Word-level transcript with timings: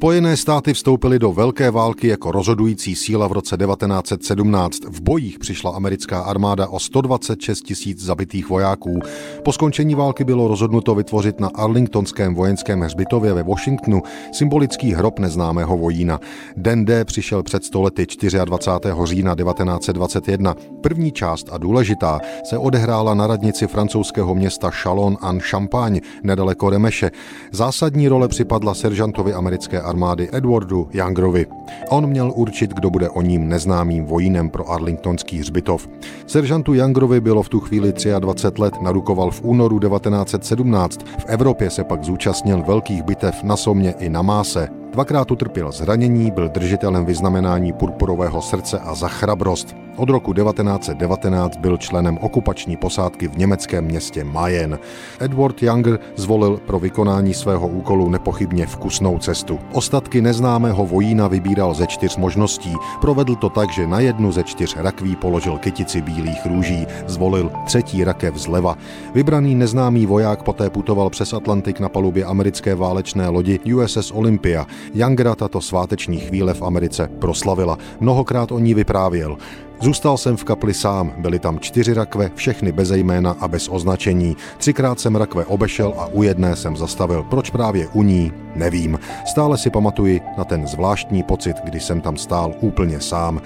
Spojené 0.00 0.36
státy 0.36 0.74
vstoupily 0.74 1.18
do 1.18 1.32
velké 1.32 1.70
války 1.70 2.08
jako 2.08 2.32
rozhodující 2.32 2.96
síla 2.96 3.28
v 3.28 3.32
roce 3.32 3.56
1917. 3.56 4.84
V 4.84 5.00
bojích 5.00 5.38
přišla 5.38 5.70
americká 5.70 6.20
armáda 6.20 6.68
o 6.68 6.78
126 6.78 7.62
tisíc 7.62 8.04
zabitých 8.04 8.48
vojáků. 8.48 9.00
Po 9.44 9.52
skončení 9.52 9.94
války 9.94 10.24
bylo 10.24 10.48
rozhodnuto 10.48 10.94
vytvořit 10.94 11.40
na 11.40 11.48
Arlingtonském 11.54 12.34
vojenském 12.34 12.80
hřbitově 12.80 13.32
ve 13.32 13.42
Washingtonu 13.42 14.02
symbolický 14.32 14.92
hrob 14.92 15.18
neznámého 15.18 15.76
vojína. 15.76 16.20
Den 16.56 16.84
D 16.84 17.04
přišel 17.04 17.42
před 17.42 17.64
stolety 17.64 18.06
24. 18.44 18.94
října 19.04 19.34
1921. 19.34 20.54
První 20.80 21.12
část 21.12 21.48
a 21.52 21.58
důležitá 21.58 22.20
se 22.44 22.58
odehrála 22.58 23.14
na 23.14 23.26
radnici 23.26 23.66
francouzského 23.66 24.34
města 24.34 24.70
Chalon 24.70 25.16
en 25.30 25.40
Champagne 25.40 26.00
nedaleko 26.22 26.70
Remeše. 26.70 27.10
Zásadní 27.52 28.08
role 28.08 28.28
připadla 28.28 28.74
seržantovi 28.74 29.34
americké 29.34 29.89
armády 29.90 30.28
Edwardu 30.32 30.88
Youngerovi. 30.92 31.46
On 31.88 32.06
měl 32.06 32.32
určit, 32.34 32.70
kdo 32.70 32.90
bude 32.90 33.10
o 33.10 33.22
ním 33.22 33.48
neznámým 33.48 34.04
vojínem 34.04 34.50
pro 34.50 34.70
Arlingtonský 34.70 35.38
hřbitov. 35.38 35.88
Seržantu 36.26 36.74
Youngerovi 36.74 37.20
bylo 37.20 37.42
v 37.42 37.48
tu 37.48 37.60
chvíli 37.60 37.92
23 38.18 38.62
let, 38.62 38.74
narukoval 38.82 39.30
v 39.30 39.44
únoru 39.44 39.78
1917. 39.78 41.00
V 41.18 41.24
Evropě 41.26 41.70
se 41.70 41.84
pak 41.84 42.04
zúčastnil 42.04 42.62
velkých 42.62 43.02
bitev 43.02 43.42
na 43.42 43.56
Somě 43.56 43.94
i 43.98 44.08
na 44.08 44.22
Máse. 44.22 44.68
Dvakrát 44.92 45.30
utrpěl 45.30 45.72
zranění, 45.72 46.30
byl 46.30 46.48
držitelem 46.48 47.04
vyznamenání 47.04 47.72
purpurového 47.72 48.42
srdce 48.42 48.78
a 48.78 48.94
za 48.94 49.08
chrabrost. 49.08 49.76
Od 49.96 50.10
roku 50.10 50.32
1919 50.32 51.56
byl 51.56 51.76
členem 51.76 52.18
okupační 52.20 52.76
posádky 52.76 53.28
v 53.28 53.38
německém 53.38 53.84
městě 53.84 54.24
Mayen. 54.24 54.78
Edward 55.20 55.62
Younger 55.62 55.98
zvolil 56.16 56.60
pro 56.66 56.78
vykonání 56.78 57.34
svého 57.34 57.68
úkolu 57.68 58.08
nepochybně 58.08 58.66
vkusnou 58.66 59.18
cestu. 59.18 59.58
Ostatky 59.72 60.22
neznámého 60.22 60.86
vojína 60.86 61.28
vybíral 61.28 61.74
ze 61.74 61.86
čtyř 61.86 62.16
možností. 62.16 62.74
Provedl 63.00 63.34
to 63.34 63.48
tak, 63.48 63.72
že 63.72 63.86
na 63.86 64.00
jednu 64.00 64.32
ze 64.32 64.42
čtyř 64.42 64.76
rakví 64.76 65.16
položil 65.16 65.58
kytici 65.58 66.02
bílých 66.02 66.46
růží. 66.46 66.86
Zvolil 67.06 67.50
třetí 67.64 68.04
rakev 68.04 68.36
zleva. 68.36 68.76
Vybraný 69.14 69.54
neznámý 69.54 70.06
voják 70.06 70.42
poté 70.42 70.70
putoval 70.70 71.10
přes 71.10 71.32
Atlantik 71.32 71.80
na 71.80 71.88
palubě 71.88 72.24
americké 72.24 72.74
válečné 72.74 73.28
lodi 73.28 73.60
USS 73.74 74.10
Olympia. 74.10 74.66
Youngera 74.94 75.34
tato 75.34 75.60
sváteční 75.60 76.18
chvíle 76.18 76.54
v 76.54 76.62
Americe 76.62 77.08
proslavila. 77.18 77.78
Mnohokrát 78.00 78.52
o 78.52 78.58
ní 78.58 78.74
vyprávěl. 78.74 79.36
Zůstal 79.82 80.18
jsem 80.18 80.36
v 80.36 80.44
kapli 80.44 80.74
sám, 80.74 81.12
byly 81.18 81.38
tam 81.38 81.58
čtyři 81.58 81.94
rakve, 81.94 82.30
všechny 82.34 82.72
bez 82.72 82.90
jména 82.90 83.36
a 83.40 83.48
bez 83.48 83.68
označení. 83.68 84.36
Třikrát 84.58 85.00
jsem 85.00 85.16
rakve 85.16 85.44
obešel 85.44 85.94
a 85.98 86.06
u 86.06 86.22
jedné 86.22 86.56
jsem 86.56 86.76
zastavil. 86.76 87.22
Proč 87.22 87.50
právě 87.50 87.88
u 87.92 88.02
ní? 88.02 88.32
Nevím. 88.54 88.98
Stále 89.26 89.58
si 89.58 89.70
pamatuji 89.70 90.20
na 90.38 90.44
ten 90.44 90.66
zvláštní 90.66 91.22
pocit, 91.22 91.56
kdy 91.64 91.80
jsem 91.80 92.00
tam 92.00 92.16
stál 92.16 92.54
úplně 92.60 93.00
sám. 93.00 93.40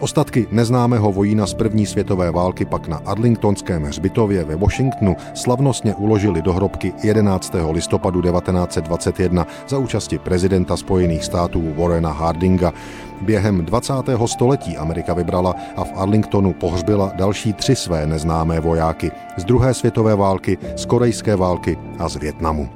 Ostatky 0.00 0.46
neznámého 0.50 1.12
vojína 1.12 1.46
z 1.46 1.54
první 1.54 1.86
světové 1.86 2.30
války 2.30 2.64
pak 2.64 2.88
na 2.88 3.00
Arlingtonském 3.06 3.82
hřbitově 3.82 4.44
ve 4.44 4.56
Washingtonu 4.56 5.16
slavnostně 5.34 5.94
uložili 5.94 6.42
do 6.42 6.52
hrobky 6.52 6.92
11. 7.02 7.52
listopadu 7.70 8.22
1921 8.22 9.46
za 9.68 9.78
účasti 9.78 10.18
prezidenta 10.18 10.76
Spojených 10.76 11.24
států 11.24 11.74
Warrena 11.76 12.12
Hardinga. 12.12 12.72
Během 13.20 13.64
20. 13.64 13.92
století 14.26 14.76
Amerika 14.76 15.14
vybrala 15.14 15.54
a 15.76 15.84
v 15.84 15.92
Arlingtonu 15.96 16.52
pohřbila 16.52 17.12
další 17.14 17.52
tři 17.52 17.76
své 17.76 18.06
neznámé 18.06 18.60
vojáky 18.60 19.10
z 19.36 19.44
druhé 19.44 19.74
světové 19.74 20.14
války, 20.14 20.58
z 20.76 20.86
korejské 20.86 21.36
války 21.36 21.78
a 21.98 22.08
z 22.08 22.16
Větnamu. 22.16 22.68